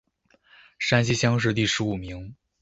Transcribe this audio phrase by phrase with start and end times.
[0.79, 2.35] 山西乡试第十五名。